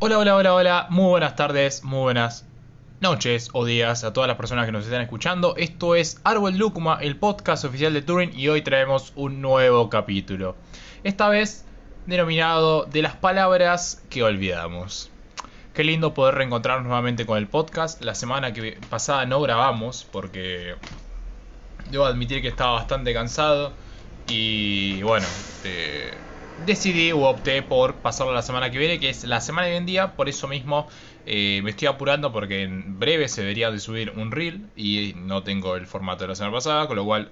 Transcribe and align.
Hola, 0.00 0.16
hola, 0.20 0.36
hola, 0.36 0.54
hola, 0.54 0.86
muy 0.90 1.06
buenas 1.06 1.34
tardes, 1.34 1.82
muy 1.82 1.98
buenas 1.98 2.46
noches 3.00 3.50
o 3.52 3.64
días 3.64 4.04
a 4.04 4.12
todas 4.12 4.28
las 4.28 4.36
personas 4.36 4.64
que 4.64 4.70
nos 4.70 4.84
están 4.84 5.00
escuchando. 5.00 5.56
Esto 5.56 5.96
es 5.96 6.20
Árbol 6.22 6.56
Lúcuma, 6.56 6.98
el 7.00 7.16
podcast 7.16 7.64
oficial 7.64 7.92
de 7.92 8.02
Turing 8.02 8.30
y 8.32 8.46
hoy 8.46 8.62
traemos 8.62 9.12
un 9.16 9.42
nuevo 9.42 9.90
capítulo. 9.90 10.54
Esta 11.02 11.28
vez 11.28 11.64
denominado 12.06 12.84
de 12.84 13.02
las 13.02 13.16
palabras 13.16 14.00
que 14.08 14.22
olvidamos. 14.22 15.10
Qué 15.74 15.82
lindo 15.82 16.14
poder 16.14 16.36
reencontrarnos 16.36 16.86
nuevamente 16.86 17.26
con 17.26 17.36
el 17.36 17.48
podcast. 17.48 18.00
La 18.00 18.14
semana 18.14 18.52
que 18.52 18.78
pasada 18.88 19.26
no 19.26 19.40
grabamos 19.40 20.06
porque 20.12 20.76
debo 21.90 22.04
admitir 22.04 22.40
que 22.40 22.46
estaba 22.46 22.74
bastante 22.74 23.12
cansado 23.12 23.72
y 24.28 25.02
bueno, 25.02 25.26
eh, 25.64 26.14
decidí 26.64 27.12
o 27.12 27.20
opté 27.20 27.62
por 27.62 27.96
pasarlo 27.96 28.32
la 28.32 28.42
semana 28.42 28.70
que 28.70 28.78
viene, 28.78 29.00
que 29.00 29.10
es 29.10 29.24
la 29.24 29.40
semana 29.40 29.66
de 29.66 29.72
hoy 29.72 29.78
en 29.78 29.86
día. 29.86 30.16
Por 30.16 30.28
eso 30.28 30.48
mismo 30.48 30.88
eh, 31.26 31.60
me 31.62 31.70
estoy 31.70 31.88
apurando 31.88 32.32
porque 32.32 32.62
en 32.62 32.98
breve 32.98 33.28
se 33.28 33.42
debería 33.42 33.70
de 33.70 33.80
subir 33.80 34.12
un 34.16 34.30
reel 34.30 34.66
y 34.76 35.14
no 35.16 35.42
tengo 35.42 35.76
el 35.76 35.86
formato 35.86 36.24
de 36.24 36.28
la 36.28 36.34
semana 36.34 36.54
pasada, 36.54 36.86
con 36.86 36.96
lo 36.96 37.04
cual 37.04 37.30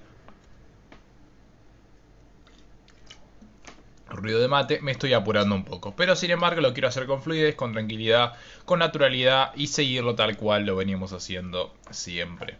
ruido 4.09 4.39
de 4.39 4.47
mate, 4.47 4.81
me 4.81 4.91
estoy 4.91 5.13
apurando 5.13 5.55
un 5.55 5.63
poco. 5.63 5.95
Pero 5.95 6.15
sin 6.15 6.31
embargo 6.31 6.61
lo 6.61 6.73
quiero 6.73 6.87
hacer 6.87 7.05
con 7.05 7.21
fluidez, 7.21 7.55
con 7.55 7.73
tranquilidad, 7.73 8.33
con 8.65 8.79
naturalidad 8.79 9.51
y 9.55 9.67
seguirlo 9.67 10.15
tal 10.15 10.37
cual 10.37 10.65
lo 10.65 10.75
venimos 10.75 11.13
haciendo 11.13 11.73
siempre. 11.91 12.57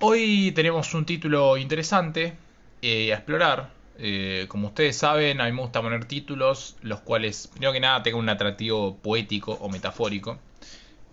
Hoy 0.00 0.52
tenemos 0.52 0.94
un 0.94 1.04
título 1.04 1.56
interesante 1.56 2.34
eh, 2.80 3.12
a 3.12 3.16
explorar. 3.16 3.79
Eh, 4.02 4.46
como 4.48 4.68
ustedes 4.68 4.96
saben, 4.96 5.42
a 5.42 5.44
mí 5.44 5.52
me 5.52 5.60
gusta 5.60 5.82
poner 5.82 6.06
títulos 6.06 6.76
los 6.80 7.00
cuales, 7.00 7.48
primero 7.48 7.72
que 7.74 7.80
nada, 7.80 8.02
tengan 8.02 8.20
un 8.20 8.28
atractivo 8.30 8.96
poético 8.96 9.52
o 9.60 9.68
metafórico. 9.68 10.38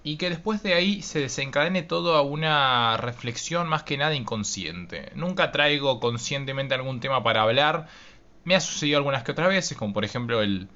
Y 0.04 0.16
que 0.18 0.30
después 0.30 0.64
de 0.64 0.74
ahí 0.74 1.02
se 1.02 1.20
desencadene 1.20 1.84
todo 1.84 2.16
a 2.16 2.22
una 2.22 2.96
reflexión 2.96 3.68
más 3.68 3.84
que 3.84 3.98
nada 3.98 4.16
inconsciente. 4.16 5.12
Nunca 5.16 5.52
traigo 5.52 6.00
conscientemente 6.00 6.76
algún 6.76 7.02
tema 7.02 7.24
para 7.24 7.42
hablar. 7.42 7.88
Me 8.46 8.56
ha 8.56 8.62
sucedido 8.62 9.00
algunas 9.00 9.24
que 9.24 9.34
otras 9.34 9.50
veces, 9.50 9.78
como 9.78 9.94
por 9.94 10.06
ejemplo 10.06 10.42
el, 10.42 10.70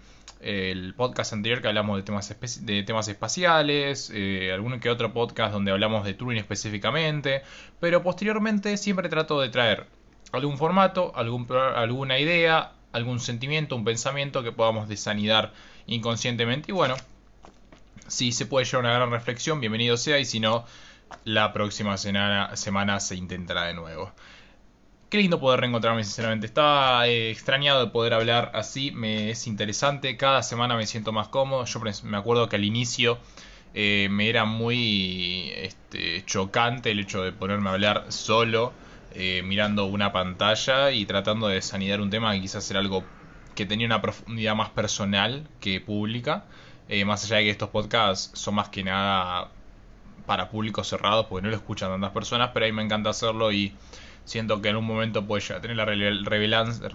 podcast 0.97 1.33
anterior 1.33 1.61
que 1.61 1.69
hablamos 1.69 1.97
de 1.97 2.03
temas, 2.03 2.35
de 2.65 2.83
temas 2.83 3.07
espaciales, 3.07 4.11
eh, 4.13 4.51
algún 4.53 4.79
que 4.81 4.89
otro 4.89 5.13
podcast 5.13 5.53
donde 5.53 5.71
hablamos 5.71 6.03
de 6.03 6.13
Turing 6.13 6.39
específicamente, 6.39 7.43
pero 7.79 8.03
posteriormente 8.03 8.75
siempre 8.75 9.07
trato 9.07 9.39
de 9.39 9.49
traer 9.49 9.87
algún 10.31 10.57
formato, 10.57 11.11
algún, 11.15 11.47
alguna 11.51 12.19
idea, 12.19 12.73
algún 12.91 13.19
sentimiento, 13.19 13.75
un 13.75 13.83
pensamiento 13.83 14.43
que 14.43 14.51
podamos 14.51 14.87
desanidar 14.87 15.53
inconscientemente. 15.87 16.71
Y 16.71 16.73
bueno, 16.73 16.95
si 18.07 18.31
se 18.31 18.45
puede 18.45 18.65
llevar 18.65 18.85
una 18.85 18.93
gran 18.93 19.11
reflexión, 19.11 19.59
bienvenido 19.59 19.97
sea, 19.97 20.19
y 20.19 20.25
si 20.25 20.39
no, 20.39 20.65
la 21.23 21.53
próxima 21.53 21.97
semana, 21.97 22.55
semana 22.55 22.99
se 22.99 23.15
intentará 23.15 23.63
de 23.63 23.73
nuevo. 23.73 24.11
Qué 25.09 25.17
lindo 25.17 25.41
poder 25.41 25.59
reencontrarme, 25.59 26.05
sinceramente. 26.05 26.45
Estaba 26.45 27.05
eh, 27.07 27.31
extrañado 27.31 27.85
de 27.85 27.91
poder 27.91 28.13
hablar 28.13 28.51
así, 28.53 28.91
me 28.91 29.29
es 29.29 29.45
interesante. 29.45 30.15
Cada 30.15 30.41
semana 30.41 30.77
me 30.77 30.87
siento 30.87 31.11
más 31.11 31.27
cómodo. 31.27 31.65
Yo 31.65 31.81
me 32.03 32.17
acuerdo 32.17 32.47
que 32.47 32.55
al 32.55 32.63
inicio 32.63 33.17
eh, 33.73 34.07
me 34.09 34.29
era 34.29 34.45
muy 34.45 35.51
este, 35.55 36.23
chocante 36.25 36.91
el 36.91 36.99
hecho 36.99 37.23
de 37.23 37.33
ponerme 37.33 37.69
a 37.69 37.73
hablar 37.73 38.05
solo 38.09 38.71
eh, 39.13 39.41
mirando 39.43 39.85
una 39.85 40.11
pantalla 40.11 40.91
y 40.91 41.05
tratando 41.05 41.47
de 41.47 41.61
sanidar 41.61 42.01
un 42.01 42.09
tema 42.09 42.33
que 42.33 42.41
quizás 42.41 42.69
era 42.71 42.79
algo 42.79 43.03
que 43.55 43.65
tenía 43.65 43.85
una 43.85 44.01
profundidad 44.01 44.55
más 44.55 44.69
personal 44.69 45.47
que 45.59 45.81
pública. 45.81 46.45
Eh, 46.87 47.05
más 47.05 47.23
allá 47.25 47.37
de 47.37 47.43
que 47.43 47.49
estos 47.51 47.69
podcasts 47.69 48.31
son 48.39 48.55
más 48.55 48.69
que 48.69 48.83
nada 48.83 49.49
para 50.25 50.49
públicos 50.49 50.87
cerrados, 50.87 51.25
porque 51.27 51.43
no 51.43 51.49
lo 51.49 51.55
escuchan 51.55 51.89
tantas 51.89 52.11
personas, 52.11 52.51
pero 52.53 52.65
a 52.65 52.69
mí 52.69 52.73
me 52.73 52.83
encanta 52.83 53.09
hacerlo 53.09 53.51
y 53.51 53.73
siento 54.25 54.61
que 54.61 54.69
en 54.69 54.77
un 54.77 54.85
momento 54.85 55.25
puede 55.25 55.41
tener 55.59 55.77
la 55.77 55.85
relevancia, 55.85 56.89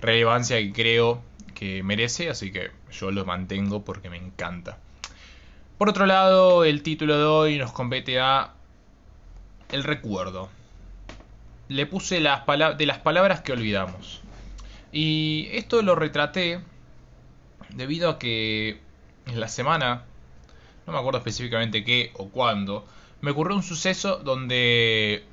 relevancia 0.00 0.58
que 0.58 0.72
creo 0.72 1.22
que 1.54 1.82
merece, 1.82 2.30
así 2.30 2.52
que 2.52 2.70
yo 2.92 3.10
lo 3.10 3.24
mantengo 3.24 3.84
porque 3.84 4.10
me 4.10 4.16
encanta. 4.16 4.78
Por 5.78 5.88
otro 5.88 6.06
lado, 6.06 6.64
el 6.64 6.82
título 6.82 7.18
de 7.18 7.24
hoy 7.24 7.58
nos 7.58 7.72
compete 7.72 8.20
a 8.20 8.54
el 9.70 9.84
recuerdo 9.84 10.48
le 11.68 11.86
puse 11.86 12.20
las 12.20 12.42
de 12.76 12.86
las 12.86 12.98
palabras 12.98 13.40
que 13.40 13.52
olvidamos. 13.52 14.22
Y 14.92 15.48
esto 15.52 15.82
lo 15.82 15.94
retraté 15.94 16.60
debido 17.70 18.10
a 18.10 18.18
que 18.18 18.80
en 19.26 19.40
la 19.40 19.48
semana, 19.48 20.04
no 20.86 20.92
me 20.92 20.98
acuerdo 20.98 21.18
específicamente 21.18 21.84
qué 21.84 22.12
o 22.14 22.28
cuándo, 22.28 22.86
me 23.20 23.32
ocurrió 23.32 23.56
un 23.56 23.62
suceso 23.62 24.16
donde 24.16 25.24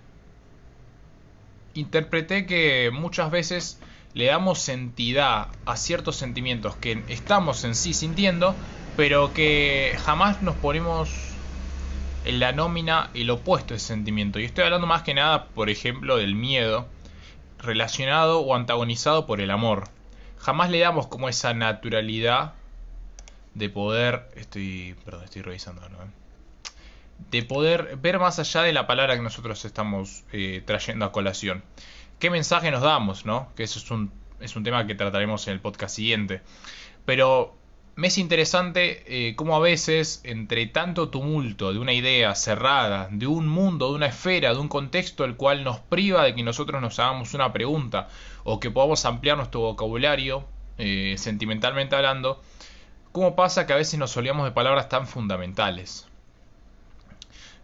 interpreté 1.75 2.45
que 2.45 2.91
muchas 2.91 3.31
veces 3.31 3.79
le 4.13 4.25
damos 4.25 4.67
entidad 4.69 5.47
a 5.65 5.75
ciertos 5.75 6.15
sentimientos 6.15 6.75
que 6.75 7.03
estamos 7.07 7.63
en 7.63 7.75
sí 7.75 7.94
sintiendo, 7.94 8.55
pero 8.95 9.33
que 9.33 9.95
jamás 10.03 10.41
nos 10.41 10.55
ponemos 10.55 11.32
en 12.25 12.39
la 12.39 12.51
nómina 12.51 13.09
el 13.13 13.29
opuesto 13.29 13.73
de 13.73 13.78
ese 13.78 13.88
sentimiento. 13.88 14.39
Y 14.39 14.45
estoy 14.45 14.63
hablando 14.63 14.88
más 14.88 15.03
que 15.03 15.13
nada, 15.13 15.45
por 15.47 15.69
ejemplo, 15.69 16.17
del 16.17 16.35
miedo, 16.35 16.88
relacionado 17.59 18.39
o 18.41 18.56
antagonizado 18.56 19.25
por 19.25 19.41
el 19.41 19.51
amor. 19.51 19.89
Jamás 20.38 20.69
le 20.69 20.79
damos 20.79 21.07
como 21.07 21.29
esa 21.29 21.53
naturalidad 21.53 22.53
de 23.53 23.69
poder. 23.69 24.29
Estoy. 24.35 24.95
Perdón, 25.06 25.23
estoy 25.23 25.41
revisando, 25.41 25.88
¿no? 25.89 25.97
De 27.31 27.44
poder 27.44 27.97
ver 27.97 28.19
más 28.19 28.39
allá 28.39 28.63
de 28.63 28.73
la 28.73 28.88
palabra 28.88 29.16
que 29.16 29.22
nosotros 29.22 29.63
estamos 29.66 30.23
eh, 30.31 30.62
trayendo 30.66 31.06
a 31.06 31.12
colación. 31.12 31.63
¿Qué 32.19 32.29
mensaje 32.29 32.72
nos 32.72 32.81
damos, 32.81 33.25
no? 33.25 33.51
Que 33.56 33.63
eso 33.63 33.79
es 33.79 33.91
un, 33.91 34.12
es 34.39 34.56
un 34.56 34.63
tema 34.63 34.85
que 34.88 34.95
trataremos 34.95 35.47
en 35.47 35.53
el 35.53 35.59
podcast 35.59 35.95
siguiente. 35.95 36.41
Pero 37.06 37.56
me 37.96 38.08
es 38.08 38.18
interesante 38.18 39.04
eh, 39.06 39.36
cómo 39.36 39.56
a 39.56 39.59
veces, 39.59 40.22
entre 40.24 40.66
tanto 40.66 41.09
tumulto 41.09 41.72
de 41.74 41.80
una 41.80 41.94
idea 41.94 42.34
cerrada, 42.34 43.08
de 43.12 43.28
un 43.28 43.48
mundo, 43.48 43.90
de 43.90 43.96
una 43.96 44.08
esfera, 44.08 44.54
de 44.54 44.59
un 44.59 44.68
contexto 44.68 45.26
el 45.26 45.36
cual 45.36 45.64
nos 45.64 45.80
priva 45.80 46.24
de 46.24 46.34
que 46.34 46.42
nosotros 46.42 46.81
nos 46.81 46.98
hagamos 46.98 47.36
una 47.36 47.54
pregunta 47.54 48.09
o 48.44 48.59
que 48.59 48.72
podamos 48.72 49.06
ampliar 49.06 49.38
nuestro 49.38 49.62
vocabulario, 49.62 50.46
eh, 50.80 51.16
sentimentalmente 51.18 51.96
hablando, 51.96 52.42
cómo 53.12 53.36
pasa 53.36 53.68
que 53.68 53.74
a 53.74 53.78
veces 53.78 54.00
nos 54.00 54.18
olvidamos 54.18 54.46
de 54.46 54.52
palabras 54.52 54.90
tan 54.90 55.08
fundamentales. 55.08 56.08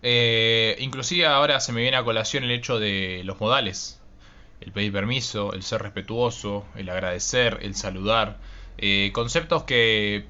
Eh, 0.04 0.78
inclusive 0.80 1.26
ahora 1.26 1.60
se 1.60 1.74
me 1.74 1.82
viene 1.82 1.98
a 1.98 2.04
colación 2.04 2.44
el 2.44 2.52
hecho 2.52 2.80
de 2.80 3.24
los 3.26 3.40
modales, 3.40 4.00
el 4.62 4.72
pedir 4.72 4.94
permiso, 4.94 5.54
el 5.54 5.64
ser 5.64 5.82
respetuoso, 5.82 6.66
el 6.76 6.88
agradecer, 6.90 7.60
el 7.64 7.76
saludar 7.76 8.38
eh, 8.82 9.12
conceptos 9.14 9.64
que 9.64 10.26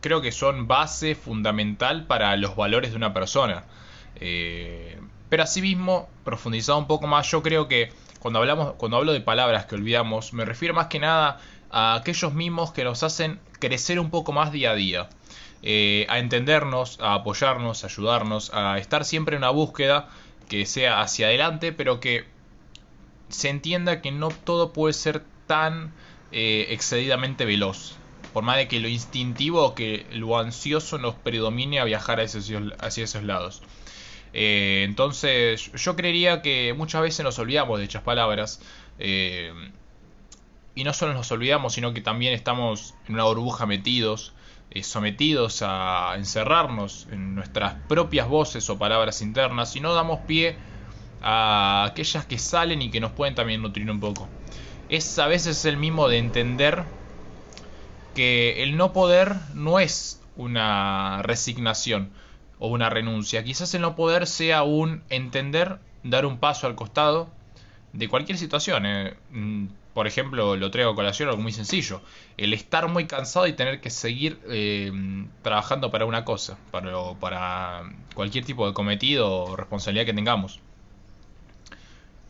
creo 0.00 0.20
que 0.20 0.32
son 0.32 0.66
base 0.66 1.14
fundamental 1.14 2.06
para 2.06 2.36
los 2.36 2.56
valores 2.56 2.90
de 2.90 2.96
una 2.96 3.14
persona. 3.14 3.64
Eh, 4.16 4.98
pero 5.28 5.42
asimismo, 5.42 6.08
profundizado 6.24 6.78
un 6.78 6.86
poco 6.86 7.06
más, 7.06 7.30
yo 7.30 7.42
creo 7.42 7.68
que 7.68 7.92
cuando, 8.18 8.40
hablamos, 8.40 8.74
cuando 8.74 8.96
hablo 8.96 9.12
de 9.12 9.20
palabras 9.20 9.66
que 9.66 9.76
olvidamos, 9.76 10.32
me 10.32 10.44
refiero 10.44 10.74
más 10.74 10.86
que 10.86 10.98
nada 10.98 11.38
a 11.70 11.94
aquellos 11.94 12.34
mismos 12.34 12.72
que 12.72 12.84
nos 12.84 13.02
hacen 13.02 13.38
crecer 13.58 14.00
un 14.00 14.10
poco 14.10 14.32
más 14.32 14.52
día 14.52 14.72
a 14.72 14.74
día. 14.74 15.08
Eh, 15.62 16.06
a 16.08 16.18
entendernos, 16.18 16.98
a 17.00 17.14
apoyarnos, 17.14 17.84
a 17.84 17.86
ayudarnos, 17.86 18.52
a 18.52 18.78
estar 18.78 19.04
siempre 19.04 19.36
en 19.36 19.42
una 19.42 19.50
búsqueda 19.50 20.08
que 20.48 20.66
sea 20.66 21.00
hacia 21.00 21.26
adelante, 21.26 21.72
pero 21.72 22.00
que 22.00 22.24
se 23.28 23.48
entienda 23.48 24.00
que 24.00 24.12
no 24.12 24.28
todo 24.28 24.72
puede 24.72 24.92
ser 24.92 25.24
tan 25.46 25.92
eh, 26.38 26.74
excedidamente 26.74 27.46
veloz. 27.46 27.94
Por 28.34 28.44
más 28.44 28.58
de 28.58 28.68
que 28.68 28.78
lo 28.78 28.88
instintivo 28.88 29.64
o 29.64 29.74
que 29.74 30.04
lo 30.12 30.38
ansioso 30.38 30.98
nos 30.98 31.14
predomine 31.14 31.80
a 31.80 31.84
viajar 31.84 32.20
hacia 32.20 32.40
esos, 32.40 32.74
hacia 32.78 33.04
esos 33.04 33.22
lados. 33.22 33.62
Eh, 34.34 34.82
entonces, 34.84 35.72
yo 35.72 35.96
creería 35.96 36.42
que 36.42 36.74
muchas 36.76 37.00
veces 37.00 37.24
nos 37.24 37.38
olvidamos 37.38 37.78
de 37.78 37.84
dichas 37.84 38.02
palabras. 38.02 38.60
Eh, 38.98 39.50
y 40.74 40.84
no 40.84 40.92
solo 40.92 41.14
nos 41.14 41.32
olvidamos, 41.32 41.72
sino 41.72 41.94
que 41.94 42.02
también 42.02 42.34
estamos 42.34 42.94
en 43.08 43.14
una 43.14 43.24
burbuja 43.24 43.64
metidos, 43.64 44.34
sometidos 44.82 45.62
a 45.62 46.12
encerrarnos 46.16 47.08
en 47.10 47.34
nuestras 47.34 47.76
propias 47.88 48.28
voces 48.28 48.68
o 48.68 48.76
palabras 48.78 49.22
internas, 49.22 49.74
y 49.74 49.80
no 49.80 49.94
damos 49.94 50.20
pie 50.26 50.54
a 51.22 51.86
aquellas 51.86 52.26
que 52.26 52.36
salen 52.36 52.82
y 52.82 52.90
que 52.90 53.00
nos 53.00 53.12
pueden 53.12 53.34
también 53.34 53.62
nutrir 53.62 53.90
un 53.90 54.00
poco 54.00 54.28
es 54.88 55.18
a 55.18 55.26
veces 55.26 55.64
el 55.64 55.76
mismo 55.76 56.08
de 56.08 56.18
entender 56.18 56.84
que 58.14 58.62
el 58.62 58.76
no 58.76 58.92
poder 58.92 59.34
no 59.54 59.78
es 59.78 60.20
una 60.36 61.22
resignación 61.22 62.10
o 62.58 62.68
una 62.68 62.90
renuncia. 62.90 63.44
Quizás 63.44 63.74
el 63.74 63.82
no 63.82 63.96
poder 63.96 64.26
sea 64.26 64.62
un 64.62 65.02
entender, 65.10 65.78
dar 66.02 66.24
un 66.26 66.38
paso 66.38 66.66
al 66.66 66.74
costado 66.74 67.28
de 67.92 68.08
cualquier 68.08 68.38
situación. 68.38 68.86
Eh. 68.86 69.14
Mm, 69.30 69.66
por 69.92 70.06
ejemplo, 70.06 70.56
lo 70.56 70.70
traigo 70.70 70.90
a 70.90 70.94
colación, 70.94 71.30
algo 71.30 71.40
muy 71.40 71.52
sencillo. 71.52 72.02
El 72.36 72.52
estar 72.52 72.86
muy 72.86 73.06
cansado 73.06 73.46
y 73.46 73.54
tener 73.54 73.80
que 73.80 73.88
seguir 73.88 74.38
eh, 74.50 74.92
trabajando 75.40 75.90
para 75.90 76.04
una 76.04 76.24
cosa, 76.24 76.58
para, 76.70 76.92
para 77.18 77.90
cualquier 78.14 78.44
tipo 78.44 78.66
de 78.66 78.74
cometido 78.74 79.44
o 79.44 79.56
responsabilidad 79.56 80.04
que 80.04 80.12
tengamos. 80.12 80.60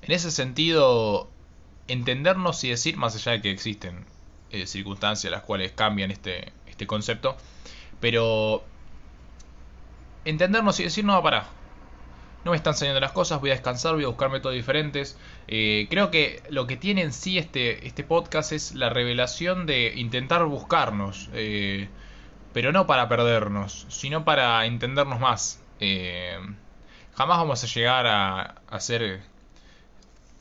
En 0.03 0.13
ese 0.13 0.31
sentido, 0.31 1.29
entendernos 1.89 2.63
y 2.65 2.71
decir, 2.71 2.97
más 2.97 3.15
allá 3.15 3.33
de 3.33 3.43
que 3.43 3.51
existen 3.51 4.05
eh, 4.51 4.67
circunstancias 4.67 5.31
las 5.31 5.43
cuales 5.43 5.73
cambian 5.73 6.11
este, 6.11 6.53
este 6.67 6.87
concepto, 6.87 7.37
pero 8.01 8.65
entendernos 10.25 10.79
y 10.81 10.85
decir, 10.85 11.05
no, 11.05 11.23
para, 11.23 11.47
no 12.45 12.53
me 12.53 12.57
están 12.57 12.75
saliendo 12.75 13.01
las 13.01 13.13
cosas, 13.13 13.41
voy 13.41 13.51
a 13.51 13.55
descansar, 13.55 13.95
voy 13.95 14.05
a 14.05 14.09
buscar 14.09 14.31
métodos 14.31 14.55
diferentes. 14.55 15.19
Eh, 15.49 15.87
creo 15.91 16.11
que 16.11 16.43
lo 16.51 16.67
que 16.67 16.77
tiene 16.77 17.03
en 17.03 17.13
sí 17.13 17.39
este, 17.39 17.87
este 17.87 18.05
podcast 18.05 18.53
es 18.53 18.75
la 18.75 18.89
revelación 18.89 19.67
de 19.67 19.95
intentar 19.97 20.45
buscarnos, 20.45 21.31
eh, 21.33 21.89
pero 22.53 22.73
no 22.73 22.87
para 22.87 23.09
perdernos, 23.09 23.87
sino 23.89 24.25
para 24.25 24.65
entendernos 24.67 25.21
más. 25.21 25.61
Jamás 27.17 27.39
vamos 27.39 27.65
a 27.65 27.67
llegar 27.67 28.07
a, 28.07 28.57
hacer 28.69 29.23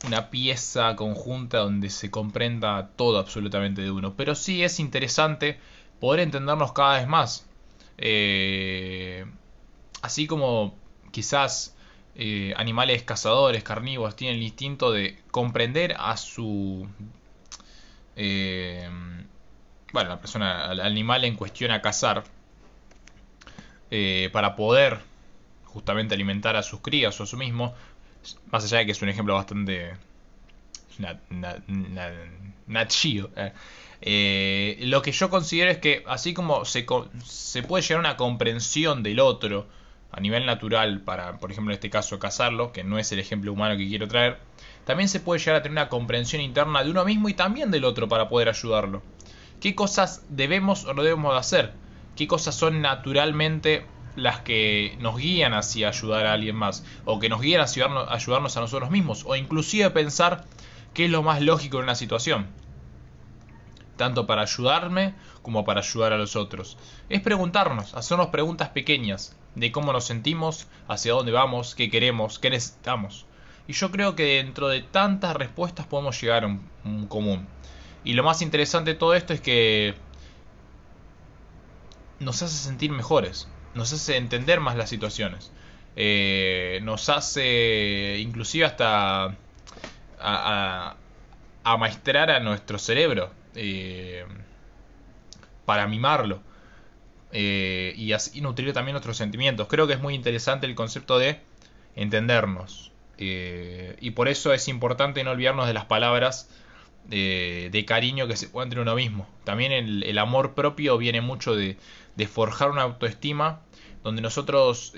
una 0.06 0.30
pieza 0.30 0.96
conjunta 0.96 1.58
donde 1.58 1.90
se 1.90 2.10
comprenda 2.10 2.90
todo 2.96 3.18
absolutamente 3.18 3.82
de 3.82 3.90
uno, 3.90 4.14
pero 4.16 4.34
sí 4.34 4.62
es 4.62 4.80
interesante 4.80 5.58
poder 6.00 6.20
entendernos 6.20 6.72
cada 6.72 6.98
vez 6.98 7.08
más. 7.08 7.46
así 10.02 10.26
como 10.26 10.74
quizás 11.10 11.76
eh, 12.18 12.54
animales 12.56 13.02
cazadores, 13.02 13.62
carnívoros, 13.62 14.16
tienen 14.16 14.38
el 14.38 14.42
instinto 14.42 14.90
de 14.90 15.18
comprender 15.30 15.94
a 15.98 16.16
su... 16.16 16.88
Eh, 18.16 18.88
bueno, 19.92 20.08
la 20.08 20.18
persona, 20.18 20.64
al 20.64 20.80
animal 20.80 21.24
en 21.24 21.36
cuestión 21.36 21.72
a 21.72 21.82
cazar, 21.82 22.24
eh, 23.90 24.30
para 24.32 24.56
poder 24.56 24.98
justamente 25.64 26.14
alimentar 26.14 26.56
a 26.56 26.62
sus 26.62 26.80
crías 26.80 27.20
o 27.20 27.24
a 27.24 27.26
su 27.26 27.36
mismo, 27.36 27.74
más 28.50 28.64
allá 28.64 28.78
de 28.78 28.86
que 28.86 28.92
es 28.92 29.02
un 29.02 29.08
ejemplo 29.08 29.34
bastante... 29.34 29.94
Nachío. 32.66 33.30
lo 34.00 35.02
que 35.02 35.12
yo 35.12 35.30
considero 35.30 35.70
es 35.70 35.78
que 35.78 36.02
así 36.06 36.32
como 36.32 36.64
se, 36.64 36.84
puede 36.84 37.82
llegar 37.82 37.96
a 37.96 38.08
una 38.08 38.16
comprensión 38.16 39.02
del 39.02 39.20
otro, 39.20 39.66
a 40.10 40.20
nivel 40.20 40.46
natural 40.46 41.02
para, 41.02 41.38
por 41.38 41.52
ejemplo, 41.52 41.72
en 41.72 41.74
este 41.74 41.90
caso, 41.90 42.18
cazarlo, 42.18 42.72
que 42.72 42.82
no 42.82 42.98
es 42.98 43.12
el 43.12 43.18
ejemplo 43.18 43.52
humano 43.52 43.76
que 43.76 43.86
quiero 43.86 44.08
traer, 44.08 44.38
también 44.86 45.08
se 45.08 45.20
puede 45.20 45.40
llegar 45.40 45.56
a 45.56 45.62
tener 45.62 45.72
una 45.72 45.88
comprensión 45.88 46.40
interna 46.40 46.82
de 46.82 46.90
uno 46.90 47.04
mismo 47.04 47.28
y 47.28 47.34
también 47.34 47.70
del 47.70 47.84
otro 47.84 48.08
para 48.08 48.28
poder 48.28 48.48
ayudarlo. 48.48 49.02
¿Qué 49.60 49.74
cosas 49.74 50.24
debemos 50.28 50.84
o 50.84 50.94
no 50.94 51.02
debemos 51.02 51.32
de 51.32 51.38
hacer? 51.38 51.72
¿Qué 52.14 52.26
cosas 52.26 52.54
son 52.54 52.80
naturalmente 52.80 53.84
las 54.16 54.40
que 54.40 54.96
nos 55.00 55.16
guían 55.16 55.54
hacia 55.54 55.88
ayudar 55.88 56.26
a 56.26 56.32
alguien 56.32 56.56
más? 56.56 56.84
O 57.04 57.20
que 57.20 57.28
nos 57.28 57.40
guían 57.40 57.60
hacia 57.60 57.86
ayudarnos 58.08 58.56
a 58.56 58.60
nosotros 58.60 58.90
mismos? 58.90 59.24
O 59.26 59.36
inclusive 59.36 59.90
pensar 59.90 60.44
qué 60.94 61.04
es 61.04 61.10
lo 61.10 61.22
más 61.22 61.40
lógico 61.42 61.78
en 61.78 61.84
una 61.84 61.94
situación 61.94 62.48
tanto 63.96 64.26
para 64.26 64.42
ayudarme 64.42 65.14
como 65.42 65.64
para 65.64 65.80
ayudar 65.80 66.12
a 66.12 66.18
los 66.18 66.36
otros. 66.36 66.76
Es 67.08 67.20
preguntarnos, 67.20 67.94
hacernos 67.94 68.28
preguntas 68.28 68.68
pequeñas 68.70 69.36
de 69.54 69.72
cómo 69.72 69.92
nos 69.92 70.04
sentimos, 70.04 70.68
hacia 70.86 71.12
dónde 71.12 71.32
vamos, 71.32 71.74
qué 71.74 71.90
queremos, 71.90 72.38
qué 72.38 72.50
necesitamos. 72.50 73.26
Y 73.66 73.72
yo 73.72 73.90
creo 73.90 74.14
que 74.14 74.36
dentro 74.36 74.68
de 74.68 74.82
tantas 74.82 75.34
respuestas 75.34 75.86
podemos 75.86 76.20
llegar 76.20 76.44
a 76.44 76.46
un, 76.46 77.06
común. 77.08 77.48
Y 78.04 78.12
lo 78.12 78.22
más 78.22 78.42
interesante 78.42 78.92
de 78.92 78.98
todo 78.98 79.14
esto 79.14 79.32
es 79.32 79.40
que 79.40 79.94
nos 82.20 82.42
hace 82.42 82.56
sentir 82.56 82.92
mejores, 82.92 83.48
nos 83.76 83.92
hace 83.92 84.16
entender 84.16 84.60
más 84.60 84.76
las 84.76 84.88
situaciones, 84.88 85.52
eh, 85.94 86.80
nos 86.82 87.08
hace 87.08 88.18
inclusive 88.18 88.64
hasta 88.64 89.36
a, 90.18 90.96
amaestrar 91.62 92.30
a 92.30 92.40
nuestro 92.40 92.78
cerebro 92.78 93.30
eh, 93.54 94.24
para 95.64 95.86
mimarlo 95.86 96.40
eh, 97.32 97.92
y 97.96 98.12
así 98.12 98.40
nutrir 98.40 98.72
también 98.72 98.94
nuestros 98.94 99.16
sentimientos. 99.16 99.68
Creo 99.68 99.86
que 99.86 99.92
es 99.92 100.00
muy 100.00 100.14
interesante 100.14 100.66
el 100.66 100.74
concepto 100.74 101.18
de 101.18 101.40
entendernos 101.94 102.92
y 103.18 104.10
por 104.10 104.28
eso 104.28 104.52
es 104.52 104.68
importante 104.68 105.24
no 105.24 105.30
olvidarnos 105.30 105.66
de 105.66 105.72
las 105.72 105.86
palabras 105.86 106.50
de 107.08 107.84
cariño 107.86 108.26
que 108.26 108.36
se 108.36 108.48
puede 108.48 108.64
entre 108.64 108.80
uno 108.80 108.94
mismo. 108.94 109.28
También 109.44 109.72
el, 109.72 110.18
amor 110.18 110.54
propio 110.54 110.98
viene 110.98 111.20
mucho 111.20 111.54
de, 111.54 111.76
forjar 112.26 112.70
una 112.70 112.82
autoestima 112.82 113.60
donde 114.02 114.22
nosotros 114.22 114.92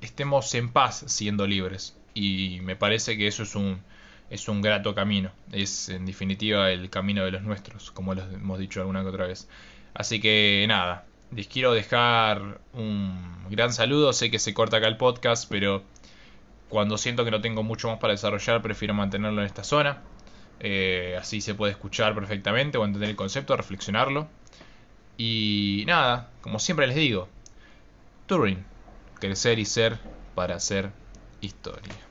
estemos 0.00 0.54
en 0.54 0.70
paz 0.70 1.04
siendo 1.06 1.46
libres 1.46 1.96
y 2.14 2.58
me 2.62 2.76
parece 2.76 3.16
que 3.16 3.26
eso 3.26 3.42
es 3.42 3.54
un 3.54 3.80
es 4.30 4.48
un 4.48 4.62
grato 4.62 4.94
camino. 4.94 5.32
Es 5.52 5.88
en 5.88 6.06
definitiva 6.06 6.70
el 6.70 6.88
camino 6.88 7.24
de 7.24 7.32
los 7.32 7.42
nuestros, 7.42 7.90
como 7.90 8.12
hemos 8.14 8.58
dicho 8.58 8.80
alguna 8.80 9.02
que 9.02 9.08
otra 9.08 9.26
vez. 9.26 9.48
Así 9.92 10.20
que 10.20 10.64
nada, 10.68 11.04
les 11.34 11.48
quiero 11.48 11.72
dejar 11.72 12.60
un 12.72 13.44
gran 13.50 13.72
saludo. 13.72 14.12
Sé 14.12 14.30
que 14.30 14.38
se 14.38 14.54
corta 14.54 14.78
acá 14.78 14.86
el 14.86 14.96
podcast, 14.96 15.48
pero 15.50 15.82
cuando 16.68 16.96
siento 16.96 17.24
que 17.24 17.32
no 17.32 17.40
tengo 17.40 17.64
mucho 17.64 17.88
más 17.88 17.98
para 17.98 18.12
desarrollar, 18.12 18.62
prefiero 18.62 18.94
mantenerlo 18.94 19.40
en 19.40 19.46
esta 19.46 19.64
zona. 19.64 20.00
Eh, 20.60 21.16
así 21.18 21.40
se 21.40 21.54
puede 21.54 21.72
escuchar 21.72 22.14
perfectamente 22.14 22.78
o 22.78 22.84
entender 22.84 23.10
el 23.10 23.16
concepto, 23.16 23.56
reflexionarlo. 23.56 24.28
Y 25.16 25.84
nada, 25.86 26.32
como 26.40 26.58
siempre 26.58 26.86
les 26.86 26.96
digo, 26.96 27.28
Turing, 28.26 28.64
crecer 29.14 29.58
y 29.58 29.66
ser 29.66 30.00
para 30.34 30.56
hacer 30.56 30.92
historia. 31.40 32.09